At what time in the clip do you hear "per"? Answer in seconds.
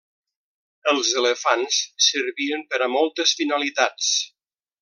2.73-2.83